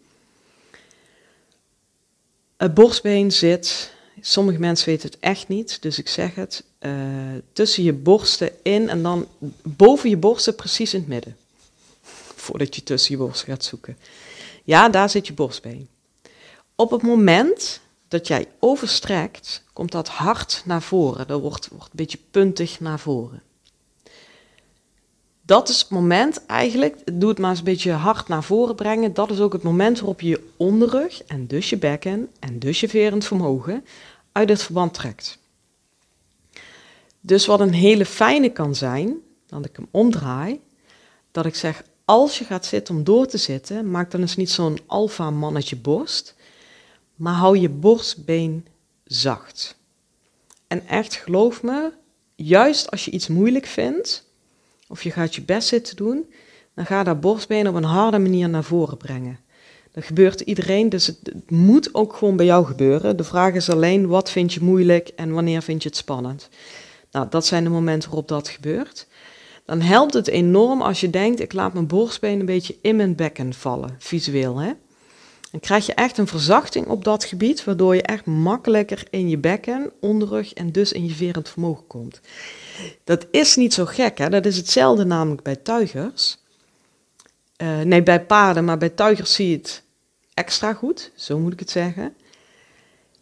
Het 2.57 2.75
borstbeen 2.75 3.33
zit, 3.33 3.93
sommige 4.21 4.59
mensen 4.59 4.89
weten 4.89 5.11
het 5.11 5.19
echt 5.21 5.49
niet, 5.49 5.83
dus 5.83 5.99
ik 5.99 6.09
zeg 6.09 6.35
het, 6.35 6.65
uh, 6.81 6.93
tussen 7.53 7.83
je 7.83 7.93
borsten 7.93 8.51
in 8.63 8.89
en 8.89 9.03
dan 9.03 9.29
boven 9.63 10.11
je 10.11 10.17
borsten 10.17 10.55
precies 10.55 10.95
in 10.95 11.01
het 11.01 11.09
midden. 11.09 11.37
Voordat 12.45 12.75
je 12.75 12.83
tussen 12.83 13.13
je 13.13 13.21
borsten 13.21 13.49
gaat 13.49 13.65
zoeken. 13.65 13.99
Ja, 14.65 14.89
daar 14.89 15.11
zit 15.11 15.27
je 15.27 15.33
borstbeen. 15.33 15.89
Op 16.75 16.91
het 16.91 17.03
moment 17.03 17.81
dat 18.13 18.27
jij 18.27 18.47
overstrekt, 18.59 19.63
komt 19.73 19.93
dat 19.93 20.09
hard 20.09 20.63
naar 20.65 20.83
voren. 20.83 21.27
Dat 21.27 21.41
wordt, 21.41 21.69
wordt 21.69 21.85
een 21.85 21.91
beetje 21.93 22.19
puntig 22.31 22.81
naar 22.81 22.99
voren. 22.99 23.43
Dat 25.43 25.69
is 25.69 25.81
het 25.81 25.91
moment 25.91 26.47
eigenlijk, 26.47 27.21
doe 27.21 27.29
het 27.29 27.39
maar 27.39 27.51
eens 27.51 27.59
een 27.59 27.65
beetje 27.65 27.93
hard 27.93 28.29
naar 28.29 28.43
voren 28.43 28.75
brengen. 28.75 29.15
Dat 29.15 29.31
is 29.31 29.41
ook 29.41 29.53
het 29.53 29.63
moment 29.63 29.99
waarop 29.99 30.21
je 30.21 30.29
je 30.29 30.49
onderrug 30.57 31.23
en 31.23 31.47
dus 31.47 31.71
je 31.71 31.77
bekken 31.77 32.31
en 32.41 32.59
dus 32.59 32.81
je 32.81 32.89
verend 32.89 33.25
vermogen 33.25 33.85
uit 34.33 34.49
het 34.49 34.63
verband 34.63 34.95
trekt. 34.95 35.39
Dus 37.21 37.47
wat 37.47 37.61
een 37.61 37.75
hele 37.75 38.07
fijne 38.07 38.49
kan 38.49 38.75
zijn, 38.75 39.17
dat 39.47 39.65
ik 39.65 39.77
hem 39.77 39.89
omdraai, 39.91 40.61
dat 41.31 41.47
ik 41.47 41.55
zeg, 41.55 41.83
als 42.05 42.39
je 42.39 42.45
gaat 42.45 42.67
zitten 42.67 42.95
om 42.95 43.05
door 43.05 43.27
te 43.27 43.39
zitten, 43.39 43.91
maak 43.91 44.11
dan 44.11 44.21
eens 44.21 44.37
niet 44.37 44.51
zo'n 44.51 44.79
alfa 44.87 45.31
mannetje 45.31 45.77
borst, 45.77 46.35
maar 47.23 47.35
hou 47.35 47.59
je 47.59 47.69
borstbeen 47.69 48.67
zacht. 49.05 49.77
En 50.67 50.87
echt 50.87 51.15
geloof 51.15 51.63
me, 51.63 51.93
juist 52.35 52.91
als 52.91 53.05
je 53.05 53.11
iets 53.11 53.29
moeilijk 53.29 53.67
vindt, 53.67 54.25
of 54.89 55.03
je 55.03 55.11
gaat 55.11 55.35
je 55.35 55.43
best 55.43 55.69
zitten 55.69 55.97
doen, 55.97 56.33
dan 56.75 56.87
ga 56.87 57.03
dat 57.03 57.21
borstbeen 57.21 57.69
op 57.69 57.75
een 57.75 57.85
harde 57.85 58.19
manier 58.19 58.49
naar 58.49 58.65
voren 58.65 58.97
brengen. 58.97 59.39
Dat 59.93 60.05
gebeurt 60.05 60.41
iedereen, 60.41 60.89
dus 60.89 61.07
het, 61.07 61.19
het, 61.23 61.51
moet 61.51 61.95
ook 61.95 62.15
gewoon 62.15 62.37
bij 62.37 62.47
jou 62.47 62.65
gebeuren. 62.67 63.17
De 63.17 63.25
vraag 63.25 63.55
is 63.55 63.71
alleen, 63.71 64.07
wat 64.07 64.31
vind 64.31 64.53
je 64.53 64.61
moeilijk 64.63 65.09
en 65.09 65.33
wanneer 65.33 65.63
vind 65.63 65.83
je 65.83 65.89
het 65.89 65.99
spannend? 65.99 66.49
Nou, 67.11 67.27
dat 67.31 67.47
zijn 67.47 67.65
de 67.65 67.71
momenten 67.71 68.09
waarop 68.09 68.29
dat 68.29 68.49
gebeurt. 68.49 69.07
Dan 69.65 69.81
helpt 69.81 70.15
het 70.15 70.29
enorm 70.29 70.83
als 70.83 71.01
je 71.01 71.11
denkt, 71.11 71.41
ik 71.41 71.53
laat 71.53 71.73
mijn 71.73 71.87
borstbeen 71.87 72.41
een 72.41 72.47
beetje 72.47 72.77
in 72.81 72.97
mijn 72.97 73.15
bekken 73.15 73.55
vallen, 73.55 73.97
visueel. 73.99 74.59
Hè? 74.59 74.73
Dan 75.53 75.61
krijg 75.61 75.87
je 75.87 75.95
echt 75.95 76.19
een 76.19 76.27
verzachting 76.27 76.87
op 76.87 77.05
dat 77.05 77.25
gebied, 77.25 77.65
waardoor 77.65 77.95
je 77.95 78.03
echt 78.03 78.25
makkelijker 78.25 79.07
in 79.11 79.29
je 79.29 79.39
bekken, 79.39 79.93
onderrug 80.01 80.53
en 80.53 80.73
dus 80.73 80.93
in 80.93 81.05
je 81.05 81.15
verend 81.15 81.49
vermogen 81.49 81.87
komt. 81.87 82.21
Dat 83.05 83.27
is 83.31 83.57
niet 83.57 83.75
zo 83.75 83.85
gek, 83.85 84.19
hè? 84.19 84.29
dat 84.29 84.47
is 84.47 84.57
hetzelfde 84.57 85.05
namelijk 85.05 85.43
bij 85.43 85.57
tuigers. 85.57 86.39
Uh, 87.57 87.81
nee, 87.81 88.03
bij 88.03 88.25
paarden, 88.25 88.65
maar 88.65 88.79
bij 88.79 88.89
tuigers 88.89 89.35
zie 89.35 89.51
je 89.51 89.57
het 89.57 89.83
extra 90.35 90.73
goed, 90.73 91.11
zo 91.15 91.39
moet 91.39 91.53
ik 91.53 91.59
het 91.59 91.71
zeggen. 91.71 92.15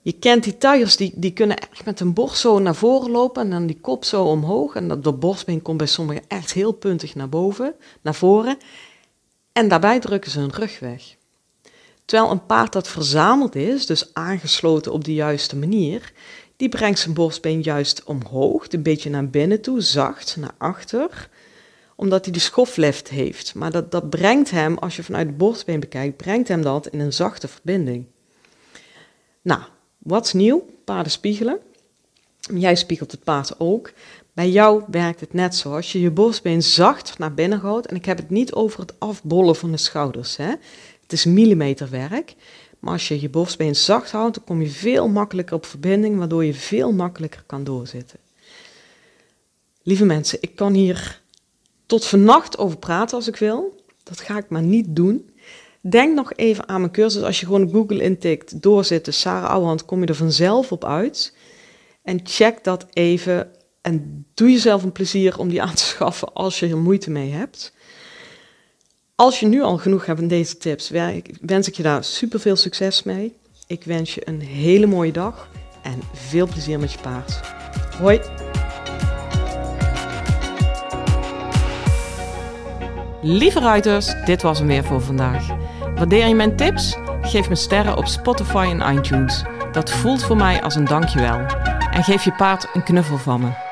Je 0.02 0.12
kent 0.12 0.44
die 0.44 0.58
tuigers, 0.58 0.96
die, 0.96 1.12
die 1.14 1.32
kunnen 1.32 1.56
echt 1.56 1.84
met 1.84 2.00
een 2.00 2.12
borst 2.12 2.40
zo 2.40 2.58
naar 2.58 2.74
voren 2.74 3.10
lopen 3.10 3.42
en 3.42 3.50
dan 3.50 3.66
die 3.66 3.80
kop 3.80 4.04
zo 4.04 4.24
omhoog. 4.24 4.74
En 4.74 4.88
dat, 4.88 5.04
dat 5.04 5.20
borstbeen 5.20 5.62
komt 5.62 5.78
bij 5.78 5.86
sommigen 5.86 6.24
echt 6.28 6.52
heel 6.52 6.72
puntig 6.72 7.14
naar 7.14 7.28
boven, 7.28 7.74
naar 8.00 8.14
voren. 8.14 8.58
En 9.52 9.68
daarbij 9.68 10.00
drukken 10.00 10.30
ze 10.30 10.38
hun 10.38 10.52
rug 10.52 10.78
weg. 10.78 11.18
Terwijl 12.10 12.30
een 12.30 12.46
paard 12.46 12.72
dat 12.72 12.88
verzameld 12.88 13.54
is, 13.54 13.86
dus 13.86 14.14
aangesloten 14.14 14.92
op 14.92 15.04
de 15.04 15.14
juiste 15.14 15.56
manier, 15.56 16.12
die 16.56 16.68
brengt 16.68 16.98
zijn 16.98 17.14
borstbeen 17.14 17.62
juist 17.62 18.04
omhoog, 18.04 18.72
een 18.72 18.82
beetje 18.82 19.10
naar 19.10 19.28
binnen 19.28 19.60
toe, 19.60 19.80
zacht 19.80 20.36
naar 20.36 20.54
achter, 20.58 21.28
omdat 21.96 22.24
hij 22.24 22.32
die 22.32 22.42
schoflift 22.42 23.08
heeft. 23.08 23.54
Maar 23.54 23.70
dat, 23.70 23.90
dat 23.90 24.10
brengt 24.10 24.50
hem, 24.50 24.78
als 24.78 24.96
je 24.96 25.02
vanuit 25.02 25.26
het 25.26 25.36
borstbeen 25.36 25.80
bekijkt, 25.80 26.16
brengt 26.16 26.48
hem 26.48 26.62
dat 26.62 26.86
in 26.86 27.00
een 27.00 27.12
zachte 27.12 27.48
verbinding. 27.48 28.04
Nou, 29.42 29.60
wat 29.98 30.34
nieuw? 30.34 30.66
Paarden 30.84 31.12
spiegelen. 31.12 31.58
Jij 32.54 32.76
spiegelt 32.76 33.10
het 33.10 33.24
paard 33.24 33.60
ook. 33.60 33.92
Bij 34.32 34.50
jou 34.50 34.82
werkt 34.86 35.20
het 35.20 35.32
net 35.32 35.54
zo. 35.54 35.74
Als 35.74 35.92
je 35.92 36.00
je 36.00 36.10
borstbeen 36.10 36.62
zacht 36.62 37.18
naar 37.18 37.34
binnen 37.34 37.58
houdt, 37.58 37.86
en 37.86 37.96
ik 37.96 38.04
heb 38.04 38.16
het 38.16 38.30
niet 38.30 38.52
over 38.52 38.80
het 38.80 38.94
afbollen 38.98 39.56
van 39.56 39.70
de 39.70 39.76
schouders, 39.76 40.36
hè. 40.36 40.52
Het 41.10 41.18
is 41.18 41.24
millimeterwerk. 41.24 42.34
Maar 42.78 42.92
als 42.92 43.08
je 43.08 43.20
je 43.20 43.28
borstbeen 43.28 43.76
zacht 43.76 44.10
houdt, 44.10 44.34
dan 44.34 44.44
kom 44.44 44.62
je 44.62 44.68
veel 44.68 45.08
makkelijker 45.08 45.56
op 45.56 45.66
verbinding, 45.66 46.18
waardoor 46.18 46.44
je 46.44 46.54
veel 46.54 46.92
makkelijker 46.92 47.42
kan 47.46 47.64
doorzitten. 47.64 48.18
Lieve 49.82 50.04
mensen, 50.04 50.38
ik 50.40 50.54
kan 50.54 50.72
hier 50.72 51.20
tot 51.86 52.06
vannacht 52.06 52.58
over 52.58 52.78
praten 52.78 53.16
als 53.16 53.28
ik 53.28 53.36
wil. 53.36 53.84
Dat 54.02 54.20
ga 54.20 54.38
ik 54.38 54.48
maar 54.48 54.62
niet 54.62 54.86
doen. 54.88 55.30
Denk 55.80 56.14
nog 56.14 56.32
even 56.32 56.68
aan 56.68 56.80
mijn 56.80 56.92
cursus. 56.92 57.22
Als 57.22 57.40
je 57.40 57.46
gewoon 57.46 57.70
Google 57.70 58.02
intikt, 58.02 58.62
doorzitten, 58.62 59.14
Sarah 59.14 59.50
Ouwehand, 59.50 59.84
kom 59.84 60.00
je 60.00 60.06
er 60.06 60.14
vanzelf 60.14 60.72
op 60.72 60.84
uit. 60.84 61.36
En 62.02 62.20
check 62.24 62.64
dat 62.64 62.86
even 62.92 63.50
en 63.80 64.26
doe 64.34 64.50
jezelf 64.50 64.82
een 64.82 64.92
plezier 64.92 65.38
om 65.38 65.48
die 65.48 65.62
aan 65.62 65.74
te 65.74 65.84
schaffen 65.84 66.32
als 66.32 66.58
je 66.58 66.68
er 66.68 66.78
moeite 66.78 67.10
mee 67.10 67.30
hebt. 67.30 67.72
Als 69.20 69.40
je 69.40 69.46
nu 69.46 69.62
al 69.62 69.76
genoeg 69.76 70.06
hebt 70.06 70.18
van 70.18 70.28
deze 70.28 70.56
tips, 70.56 70.90
wens 71.40 71.68
ik 71.68 71.74
je 71.74 71.82
daar 71.82 72.04
super 72.04 72.40
veel 72.40 72.56
succes 72.56 73.02
mee. 73.02 73.36
Ik 73.66 73.84
wens 73.84 74.14
je 74.14 74.28
een 74.28 74.40
hele 74.40 74.86
mooie 74.86 75.12
dag 75.12 75.48
en 75.82 76.00
veel 76.14 76.46
plezier 76.46 76.78
met 76.78 76.92
je 76.92 76.98
paard. 76.98 77.40
Hoi! 77.98 78.20
Lieve 83.22 83.60
ruiters, 83.60 84.14
dit 84.24 84.42
was 84.42 84.58
hem 84.58 84.66
weer 84.66 84.84
voor 84.84 85.00
vandaag. 85.00 85.46
Waardeer 85.94 86.26
je 86.26 86.34
mijn 86.34 86.56
tips? 86.56 86.96
Geef 87.22 87.48
me 87.48 87.54
sterren 87.54 87.96
op 87.96 88.06
Spotify 88.06 88.76
en 88.78 88.96
iTunes. 88.96 89.42
Dat 89.72 89.90
voelt 89.90 90.22
voor 90.22 90.36
mij 90.36 90.62
als 90.62 90.74
een 90.74 90.84
dankjewel. 90.84 91.38
En 91.90 92.04
geef 92.04 92.24
je 92.24 92.32
paard 92.32 92.68
een 92.74 92.82
knuffel 92.82 93.18
van 93.18 93.40
me. 93.40 93.69